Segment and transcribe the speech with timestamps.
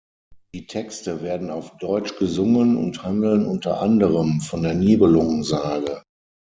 [0.55, 6.01] Die Texte werden auf deutsch gesungen und handeln unter anderem von der Nibelungensage.